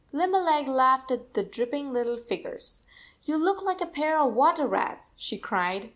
Limberleg 0.11 0.67
laughed 0.67 1.11
at 1.11 1.35
the 1.35 1.43
dripping 1.43 1.93
little 1.93 2.17
figures. 2.17 2.81
11 3.23 3.23
You 3.23 3.37
look 3.45 3.61
like 3.61 3.81
a 3.81 3.85
pair 3.85 4.17
of 4.17 4.33
water 4.33 4.65
rats," 4.65 5.11
she 5.15 5.37
cried. 5.37 5.89